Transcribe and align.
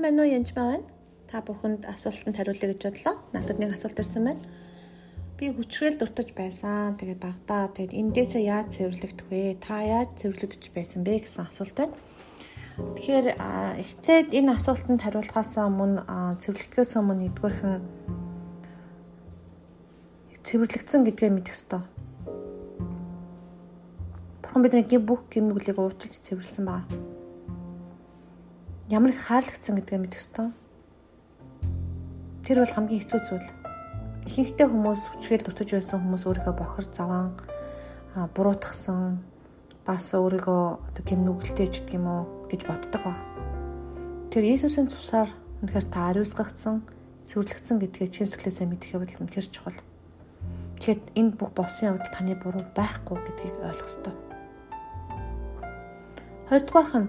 Сайн 0.00 0.16
байна 0.16 0.22
уу 0.24 0.32
янж 0.32 0.50
байна? 0.56 0.80
Та 1.28 1.44
бүхэнд 1.44 1.84
асуултанд 1.84 2.32
хариулъя 2.32 2.72
гэж 2.72 2.80
бодлоо. 2.88 3.20
Надад 3.36 3.60
нэг 3.60 3.76
асуулт 3.76 4.00
ирсэн 4.00 4.24
байна. 4.32 4.40
Би 5.36 5.52
хүчрэл 5.52 6.00
дуртаж 6.00 6.32
байсан. 6.32 6.96
Тэгээд 6.96 7.20
багтаа 7.20 7.68
тэгээд 7.68 7.92
эндээсээ 8.00 8.48
яаж 8.48 8.80
цэвэрлэгдэх 8.80 9.28
вэ? 9.28 9.60
Та 9.60 9.84
яаж 9.84 10.16
цэвэрлэгдэж 10.16 10.72
байсан 10.72 11.04
бэ 11.04 11.20
гэсэн 11.20 11.52
асуулт 11.52 11.76
байна. 11.76 11.92
Тэгэхээр 12.96 13.26
эхлээд 13.76 14.28
энэ 14.40 14.56
асуултанд 14.56 15.04
хариулахаас 15.04 15.52
өмнө 15.68 16.00
цэвэрлэгдэхээс 16.48 16.96
өмнө 16.96 17.20
нэгдүгээрх 17.20 17.60
нь 17.68 17.84
цэвэрлэгдсэн 20.48 21.04
гэдгээ 21.12 21.28
мэдэх 21.28 21.52
ёстой. 21.52 21.84
Бурхан 24.40 24.64
бидний 24.64 24.96
бүх 24.96 25.28
гимнүглийг 25.28 25.76
уучлж 25.76 26.16
цэвэрлсэн 26.24 26.64
байна 26.64 27.19
ямар 28.90 29.14
их 29.14 29.22
хаарлагдсан 29.22 29.78
гэдгээ 29.78 29.98
мэдэх 30.02 30.18
ёстой. 30.18 30.50
Тэр 32.42 32.66
бол 32.66 32.74
хамгийн 32.74 32.98
хэцүү 32.98 33.20
зүйл. 33.22 33.48
Ихэнхдээ 34.26 34.66
хүмүүс 34.66 35.02
хүчгээл 35.14 35.46
дутаж 35.46 35.68
байсан 35.78 36.02
хүмүүс 36.02 36.26
өөрийгөө 36.26 36.54
бохор 36.58 36.86
заван 36.90 37.38
буруутгсан 38.34 39.22
бас 39.86 40.10
өөрийгөө 40.10 40.98
гимнүгэлтэй 41.06 41.68
ч 41.70 41.86
гэдэг 41.86 42.02
юм 42.02 42.06
уу 42.10 42.22
гэж 42.50 42.66
боддог 42.66 43.02
ба. 43.06 43.14
Тэр 44.34 44.50
Иесусийн 44.50 44.90
цусаар 44.90 45.30
үнэхээр 45.62 45.86
та 45.86 46.10
ариусгагдсан, 46.10 46.82
цэвэрлэгдсэн 47.30 47.78
гэдгээ 47.78 48.08
чин 48.10 48.26
сэтгэлээсээ 48.26 48.66
мэдэх 48.66 48.94
явдал 48.98 49.22
үнэхээр 49.22 49.48
чухал. 49.54 49.78
Тэгэхэд 50.82 51.14
энэ 51.14 51.38
бүх 51.38 51.54
болсон 51.54 51.94
явдал 51.94 52.10
таны 52.10 52.34
буруу 52.34 52.66
байхгүй 52.74 53.16
гэдгийг 53.22 53.54
ойлгох 53.62 53.86
ёстой. 53.86 54.14
Хоёрдугаарх 56.50 56.94
нь 56.98 57.08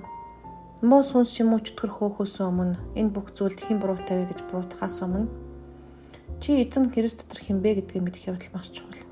Муу 0.82 1.06
сүнс 1.06 1.30
ч 1.30 1.46
юм 1.46 1.54
уу 1.54 1.62
чөтгөр 1.62 1.94
хөөхөөс 1.94 2.42
өмнө 2.42 2.98
энэ 2.98 3.14
бүх 3.14 3.30
зүйлд 3.38 3.62
хэн 3.62 3.78
буруутай 3.78 4.18
вэ 4.18 4.34
гэж 4.34 4.40
буруутахаас 4.50 5.06
өмнө 5.06 5.30
чи 6.42 6.58
эзэн 6.58 6.90
Христ 6.90 7.22
дотор 7.22 7.38
хинбэ 7.38 7.86
гэдгийг 7.86 8.02
мэдэх 8.02 8.34
явдал 8.34 8.50
маш 8.58 8.74
чухал. 8.74 9.06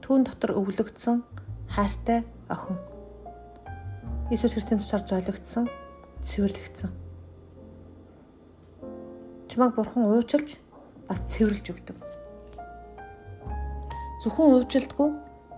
Түүн 0.00 0.24
дотор 0.24 0.56
өвлөгдсөн 0.56 1.20
хайртай 1.68 2.24
охин. 2.48 2.80
Иесус 4.32 4.56
Христийн 4.56 4.80
цусаар 4.80 5.04
зойлогдсон, 5.04 5.68
цэвэрлэгдсэн. 6.24 6.90
Чамайг 9.52 9.76
бурхан 9.76 10.08
уучлж 10.08 10.56
бас 11.12 11.20
цэвэрлж 11.28 11.76
өгдөг. 11.76 11.96
Зөвхөн 14.24 14.56
уучлдаггүй 14.56 15.08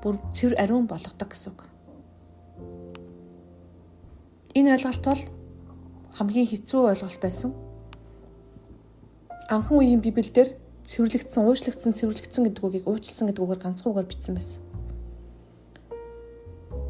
бүр 0.02 0.18
цэвэр 0.34 0.58
ариун 0.58 0.90
болгодог 0.90 1.30
гэсэн 1.30 1.54
үг. 1.54 1.73
Энэ 4.54 4.78
ойлголт 4.78 5.02
бол 5.02 5.22
хамгийн 6.14 6.46
хэцүү 6.46 6.94
ойлголт 6.94 7.18
байсан. 7.18 7.50
Анхан 9.50 9.82
үеийн 9.82 9.98
Библиэлд 9.98 10.54
цэвэрлэгдсэн, 10.86 11.42
уучлагдсан, 11.42 11.90
цэвэрлэгдсэн 11.90 12.44
гэдэг 12.46 12.62
үгийг 12.62 12.86
уучлсан 12.86 13.26
гэдэг 13.26 13.42
үгээр 13.42 13.62
ганцхан 13.66 13.90
үгээр 13.90 14.10
бичсэн 14.14 14.34
байсан. 14.38 14.62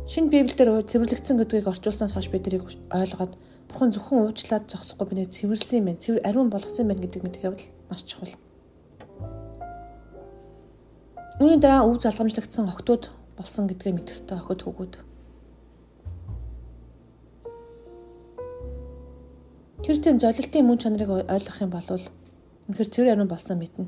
Шинэ 0.04 0.28
Библиэлд 0.28 0.92
цэвэрлэгдсэн 0.92 1.40
гэдгийг 1.40 1.72
орчуулснаас 1.72 2.12
хойш 2.12 2.28
бид 2.28 2.44
тэрийг 2.44 2.68
ойлгоод 2.92 3.32
Бурхан 3.72 3.96
зөвхөн 3.96 4.28
уучлаад 4.28 4.68
зогсохгүй 4.68 5.08
бинийг 5.08 5.32
цэвэрлсэн 5.32 5.80
юм 5.80 5.86
байна. 5.88 6.04
Цэвэр 6.04 6.20
ариун 6.28 6.52
болгосон 6.52 6.84
юм 6.84 6.88
байна 6.92 7.02
гэдэг 7.08 7.22
мэдэх 7.24 7.44
явдал 7.48 7.68
маш 7.88 8.04
чухал. 8.04 8.36
Үүний 11.40 11.58
дараа 11.58 11.88
өв 11.88 11.96
залгамжлагдсан 12.04 12.68
охтууд 12.68 13.08
болсон 13.40 13.66
гэдгээ 13.72 13.96
мэдэх 13.96 14.14
ёстой 14.20 14.36
охид 14.36 15.00
хөвгүүд. 19.84 19.86
Христийн 19.86 20.18
золилтын 20.18 20.66
мөн 20.66 20.78
чанарыг 20.78 21.10
ойлгох 21.28 21.60
юм 21.60 21.70
бол 21.70 21.88
үнэхэр 22.68 22.88
цэвэр 22.88 23.12
ариун 23.12 23.28
болсон 23.28 23.58
мэднэ. 23.60 23.86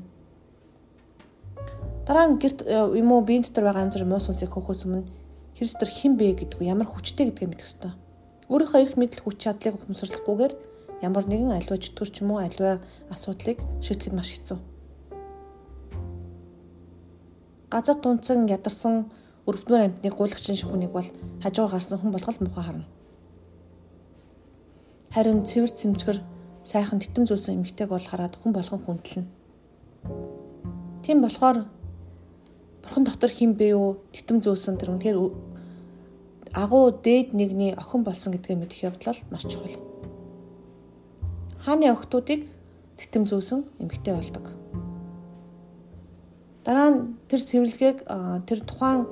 Дараа 2.05 2.27
нь 2.29 2.37
гэрт 2.37 2.61
э, 2.61 3.01
юм 3.01 3.11
уу 3.11 3.25
биеийн 3.25 3.43
дотор 3.43 3.65
байгаа 3.65 3.89
бүрийн 3.89 4.09
муу 4.09 4.21
сүнсийг 4.21 4.53
хөөхөөс 4.53 4.85
өмнө 4.85 5.09
Христээр 5.57 5.89
хэн 5.89 6.13
бэ 6.15 6.37
гэдг 6.37 6.61
ямар 6.61 6.85
хүчтэй 6.85 7.33
гэдгийг 7.33 7.49
мэдэх 7.49 7.67
ёстой. 7.67 7.91
Өөрийнхөө 8.47 8.81
эрх 8.85 8.95
мэдэл 8.95 9.25
хүч 9.25 9.37
чадлыг 9.41 9.75
ухамсарлахгүйгээр 9.75 10.53
ямар 11.01 11.25
нэгэн 11.25 11.57
аливаа 11.57 11.81
чөтгөр 11.81 12.09
ч 12.13 12.21
юм 12.21 12.31
уу 12.31 12.45
аливаа 12.45 12.77
асуудлыг 13.09 13.59
шийдэхэд 13.81 14.13
маш 14.13 14.29
хэцүү. 14.37 14.57
Газар 17.73 17.97
тунцан 17.99 18.47
ядарсан 18.47 19.09
өрөвдмөр 19.49 19.81
амьтныг 19.83 20.13
гуйлагчин 20.15 20.55
шүхнийг 20.55 20.93
бол 20.93 21.09
хажуугаар 21.43 21.75
гарсан 21.75 21.99
хүн 21.99 22.13
болгол 22.15 22.39
муухай 22.39 22.63
харна. 22.63 22.85
Харин 25.17 25.49
цэвэр 25.49 25.73
цэмцгэр 25.73 26.21
сайхан 26.61 27.01
титэм 27.01 27.25
зүйлсэн 27.25 27.57
эмгтэйг 27.57 27.89
бол 27.89 28.05
хараад 28.05 28.37
хүн 28.37 28.53
болгон 28.53 28.81
хүндэлнэ. 28.85 29.25
Тийм 31.01 31.25
болохоор 31.25 31.65
бурхан 32.85 33.01
дотор 33.01 33.33
хин 33.33 33.57
бэ 33.57 33.73
юу? 33.73 33.97
Титэм 34.13 34.45
зүйлсэн 34.45 34.77
тэр 34.77 34.93
үнэхээр 34.93 35.17
агуу 36.53 36.93
дээд 36.93 37.33
нэгний 37.33 37.73
охин 37.73 38.05
болсон 38.05 38.37
гэдгээ 38.37 38.61
мэдэх 38.61 38.93
явдал 38.93 39.17
маш 39.33 39.41
чухал. 39.49 39.73
Хааны 41.65 41.89
охтуудыг 41.89 42.45
титэм 43.01 43.25
зүйлсэн 43.25 43.65
эмгтэй 43.81 44.13
болдог. 44.13 44.53
Дараа 46.61 46.93
нь 46.93 47.17
тэр 47.25 47.41
цэвэрлэгийг 47.41 48.05
тэр 48.45 48.59
тухайн 48.61 49.09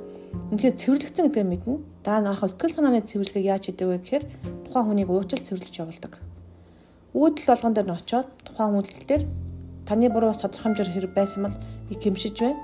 үнэхээр 0.54 0.78
цэвэрлэгдсэн 0.78 1.34
гэдгээ 1.34 1.46
мэднэ. 1.50 1.82
Дараа 2.06 2.22
нь 2.22 2.30
анх 2.30 2.46
сэтгэл 2.46 2.78
санааны 2.78 3.02
цэвэрлэгийг 3.02 3.50
яаж 3.50 3.74
хийдэг 3.74 3.90
вэ 3.90 3.98
гэхээр 4.06 4.26
тухайн 4.76 4.92
хүнийг 4.92 5.08
уучлал 5.08 5.40
цэвэрлэж 5.40 5.76
явуулдаг. 5.80 6.20
Үүдэл 7.16 7.48
болгон 7.48 7.74
дээр 7.74 7.88
нь 7.88 7.96
очиод 7.96 8.28
тухайн 8.44 8.76
үйлдэл 8.76 9.08
дээр 9.08 9.24
таны 9.88 10.12
буруу 10.12 10.36
тодорхой 10.36 10.76
хэмжээр 10.76 10.92
хэрэг 10.92 11.14
байсан 11.16 11.48
бол 11.48 11.56
би 11.88 11.96
гимшиж 11.96 12.36
байна. 12.44 12.60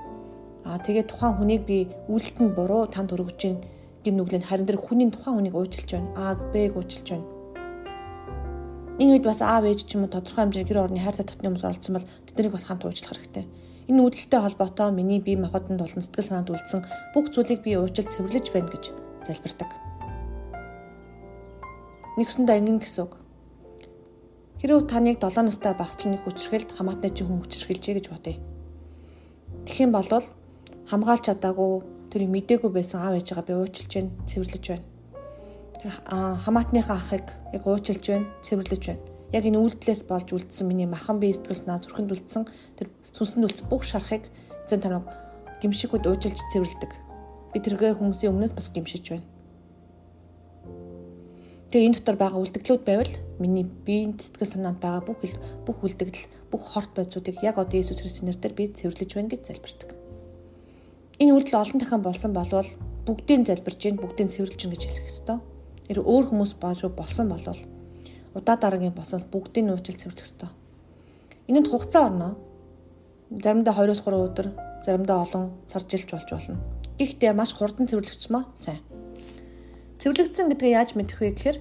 Аа 0.68 0.76
тэгээд 0.76 1.08
тухайн 1.08 1.40
хүнийг 1.40 1.64
би 1.64 1.88
үйлдэлтэнд 2.12 2.52
буруу 2.52 2.84
танд 2.92 3.16
өргөж 3.16 3.40
гин 3.40 3.64
гим 4.04 4.20
нүглэн 4.20 4.44
харин 4.44 4.68
тэр 4.68 4.76
хүний 4.76 5.08
тухайн 5.08 5.40
хүнийг 5.40 5.56
уучлж 5.56 5.88
байна. 5.88 6.12
Аа 6.20 6.36
Б-г 6.52 6.76
уучлж 6.76 7.06
байна. 7.08 7.24
Энэ 9.00 9.12
үед 9.16 9.24
бас 9.24 9.40
аав 9.40 9.64
ээж 9.64 9.88
ч 9.88 9.96
юм 9.96 10.04
уу 10.04 10.12
тодорхой 10.12 10.44
хэмжээр 10.44 10.68
гэр 10.68 10.84
орны 10.84 11.00
хайртай 11.00 11.24
дотны 11.24 11.48
хүмүүс 11.48 11.64
оролцсон 11.64 11.96
бол 11.96 12.10
тэднийг 12.28 12.52
бас 12.52 12.68
хамт 12.68 12.84
уучлах 12.84 13.16
хэрэгтэй. 13.16 13.48
Энэ 13.88 14.04
үүдэлтэй 14.04 14.40
холбоотой 14.44 14.92
миний 14.92 15.24
бие 15.24 15.40
махбодод 15.40 15.80
болон 15.80 16.04
сэтгэл 16.04 16.28
санаанд 16.28 16.52
үлдсэн 16.52 16.84
бүх 17.16 17.32
зүйлийг 17.32 17.64
би 17.64 17.72
уучлал 17.80 18.12
цэвэрлэж 18.12 18.46
байна 18.52 18.68
гэж 18.68 18.84
залбирдаг. 19.24 19.81
Нэгсэндээ 22.12 22.60
ингэн 22.60 22.78
гэсэн 22.84 23.08
үг. 23.08 23.16
Хэрвээ 24.60 24.84
таныг 24.84 25.16
7 25.16 25.48
настай 25.48 25.72
багчны 25.72 26.20
хүчрхэлд 26.20 26.76
хамаатны 26.76 27.08
чинь 27.08 27.24
хүн 27.24 27.40
хүчрхэлжээ 27.40 27.94
гэж 27.96 28.06
бодъё. 28.12 28.36
Тэгэх 29.64 29.80
юм 29.88 29.96
бол 29.96 30.04
хамгаалж 30.92 31.24
чадаагүй 31.24 31.72
тэрийг 32.12 32.30
мдээгүй 32.36 32.68
байсан 32.68 33.00
аав 33.00 33.16
ээжигээ 33.16 33.48
би 33.48 33.54
уучлж 33.56 33.90
байна, 33.96 34.12
цэвэрлэж 34.28 34.64
байна. 34.68 34.84
Хамаатныхаа 36.44 37.00
ахыг 37.00 37.26
яг 37.56 37.64
уучлж 37.64 38.04
байна, 38.04 38.28
цэвэрлэж 38.44 38.82
байна. 38.92 39.02
Яг 39.32 39.44
энэ 39.48 39.56
үйлдэлээс 39.56 40.04
болж 40.04 40.28
үлдсэн 40.36 40.68
миний 40.68 40.84
махан 40.84 41.16
бие 41.16 41.32
сэтгэл 41.32 41.64
санаа 41.64 41.80
зүрхэнд 41.80 42.12
үлдсэн 42.12 42.44
тэр 42.76 42.92
сүнсэнд 43.16 43.48
үлдсэн 43.48 43.66
бүх 43.72 43.88
шарахыг 43.88 44.28
эзэн 44.68 44.84
таныг 44.84 45.08
гимшигүүд 45.64 46.04
уужилж 46.04 46.36
цэвэрлдэг. 46.52 46.92
Би 47.56 47.58
тэргээ 47.64 47.96
хүмүүсийн 47.96 48.36
өмнөөс 48.36 48.52
бас 48.52 48.68
гимшиж 48.68 49.16
байна. 49.16 49.24
Тэгээ 51.72 51.88
энэ 51.88 51.96
дотор 52.04 52.16
байгаа 52.20 52.40
үлдэгдлүүд 52.44 52.84
байвал 52.84 53.12
миний 53.40 53.64
биеийн 53.64 54.12
сэтгэл 54.20 54.60
санаанд 54.60 54.76
байгаа 54.76 55.08
бүх 55.08 55.24
бүх 55.64 55.78
үлдэгдэл, 55.80 56.52
бүх 56.52 56.62
хорт 56.68 56.92
байдлуудыг 56.92 57.40
яг 57.40 57.56
одоо 57.56 57.80
Иесус 57.80 58.04
Христосийн 58.04 58.28
нэрээр 58.28 58.52
би 58.52 58.68
цэвэрлэж 58.68 59.10
байна 59.16 59.32
гэж 59.32 59.42
залбирдаг. 59.48 59.90
Энэ 61.16 61.32
үйлдэл 61.32 61.56
олон 61.64 61.78
дахин 61.80 62.04
болсон 62.04 62.32
болвол 62.36 62.68
бүгдийг 63.08 63.48
залбирж 63.48 63.78
гин 63.80 63.96
бүгдийг 63.96 64.28
цэвэрлж 64.36 64.60
гин 64.60 64.72
гэж 64.76 64.82
хэлэх 64.84 65.08
ёстой. 65.08 65.38
Тэр 65.88 66.04
өөр 66.04 66.28
хүмүүс 66.28 66.52
болсон 66.60 67.26
болвол 67.32 67.60
удаа 68.36 68.56
дараагийн 68.60 68.92
болсон 68.92 69.24
бүгдийг 69.32 69.64
нь 69.64 69.72
уучлал 69.72 69.96
цэвэрлэх 69.96 70.28
ёстой. 70.28 70.52
Энэнд 71.48 71.72
хугацаа 71.72 72.04
орно 72.12 72.36
заримдаа 73.32 73.72
2-3 73.80 74.12
өдөр, 74.12 74.46
заримдаа 74.84 75.24
олон 75.24 75.56
сар 75.72 75.88
жилч 75.88 76.12
болж 76.12 76.28
болно. 76.28 76.60
Гэхдээ 77.00 77.32
маш 77.32 77.56
хурдан 77.56 77.88
цэвэрлэгчмээ 77.88 78.44
сайн. 78.52 78.91
Цэвэрлэгдсэн 80.02 80.50
гэдгээ 80.50 80.74
яаж 80.74 80.98
мэдэх 80.98 81.22
вэ 81.22 81.30
гэхээр 81.30 81.58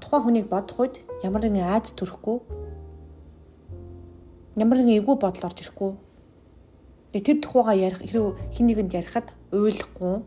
тухайн 0.00 0.22
хүнийг 0.24 0.48
бодох 0.48 0.80
үед 0.80 1.04
ямар 1.20 1.44
нэгэн 1.44 1.76
айц 1.76 1.92
төрөхгүй 1.92 2.40
ямар 4.56 4.80
нэгэн 4.80 5.04
эвгүй 5.04 5.16
бодол 5.20 5.44
орж 5.44 5.60
ирэхгүй. 5.60 5.92
Тэр 7.12 7.36
тухайгаа 7.44 7.76
ярих 7.76 8.00
хэрэг 8.00 8.56
хин 8.56 8.66
нэгэнд 8.72 8.96
ярихад 8.96 9.36
уйлахгүй 9.52 10.24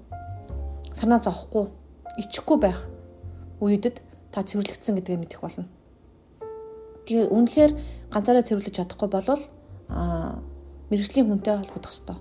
санаа 0.94 1.25
зовхгүй 1.25 1.74
ичихгүй 2.22 2.57
байх 2.62 2.86
үедэд 3.57 3.98
та 4.30 4.45
цэвэрлэгдсэн 4.45 5.02
гэдгээ 5.02 5.18
мэдэх 5.18 5.42
болно. 5.42 5.66
Тэгээ 7.10 7.34
үнэхээр 7.34 7.72
ганцаараа 8.13 8.45
цэвэрлэж 8.45 8.78
чадахгүй 8.78 9.10
болвол 9.10 9.42
а 9.90 10.38
мэрэгжлийн 10.94 11.25
хүнтэй 11.25 11.66
холбогдох 11.66 11.98
ёстой. 11.98 12.18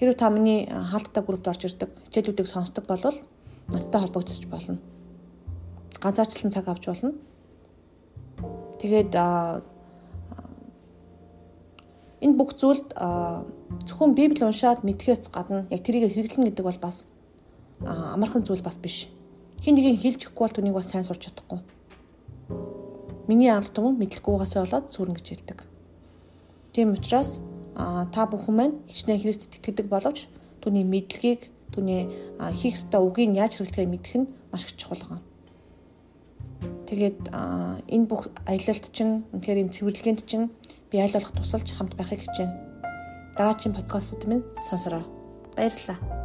Хэрвээ 0.00 0.16
та 0.16 0.32
миний 0.32 0.64
хаалттай 0.64 1.20
группт 1.20 1.44
орж 1.44 1.68
ирдэг, 1.68 1.92
хичээлүүдийг 2.08 2.48
сонсдог 2.48 2.88
бол 2.88 3.04
надтай 3.68 4.00
холбогдож 4.00 4.46
болно. 4.46 4.78
Ганцаарчлан 6.00 6.52
цаг 6.52 6.68
авч 6.68 6.86
болно. 6.86 7.12
Тэгээд 8.80 9.12
энэ 12.24 12.36
бүх 12.36 12.56
зүйлд 12.56 12.92
зөвхөн 13.88 14.12
Библи 14.14 14.44
уншаад 14.44 14.84
мэдхээс 14.84 15.28
гадна 15.32 15.66
яг 15.70 15.80
тэрийг 15.84 16.12
хэрэглэн 16.12 16.48
гэдэг 16.52 16.64
бол 16.64 16.80
бас 16.80 17.06
амархан 17.80 18.44
зүйл 18.44 18.62
бас 18.64 18.76
биш. 18.76 19.08
Хин 19.64 19.76
нэгийг 19.76 20.00
хэлж 20.00 20.20
өгөхгүй 20.28 20.44
бол 20.44 20.56
түүнийг 20.56 20.76
бас 20.76 20.92
сайн 20.92 21.04
сурч 21.04 21.28
чадахгүй. 21.28 21.60
Миний 23.28 23.48
ард 23.48 23.72
түмэн 23.72 23.96
мэдлэггүйгээс 23.96 24.54
болоод 24.60 24.92
сүрнэ 24.92 25.16
гэж 25.16 25.26
хэлдэг. 25.32 25.58
Тийм 26.76 26.92
учраас 26.92 27.40
та 27.74 28.28
бүхэн 28.28 28.54
маань 28.56 28.74
хичнээн 28.92 29.22
Христэд 29.24 29.56
итгэдэг 29.56 29.88
боловч 29.88 30.28
түүний 30.60 30.84
мэдлэгийг 30.84 31.53
түүний 31.72 32.10
хийх 32.60 32.76
ёстой 32.76 33.00
үгийг 33.00 33.32
яаж 33.38 33.56
хэрэглэхээ 33.56 33.88
мэдэх 33.88 34.14
нь 34.20 34.26
маш 34.52 34.68
их 34.68 34.76
чухал 34.76 35.00
байна. 35.08 35.24
Тэгээд 36.88 37.32
энэ 37.32 38.06
бүх 38.08 38.28
аялалт 38.44 38.92
чинь 38.92 39.24
үнэхээр 39.32 39.62
энэ 39.64 39.74
цэвэрлэгээнд 39.74 40.20
чинь 40.28 40.52
би 40.90 41.00
аль 41.00 41.12
болох 41.12 41.32
тусалж 41.32 41.68
хамт 41.72 41.96
байхыг 41.96 42.20
хичээнэ. 42.22 42.54
Дараагийн 43.36 43.74
подкастууд 43.74 44.24
минь 44.28 44.44
сонсороо. 44.68 45.02
Баярлалаа. 45.56 46.23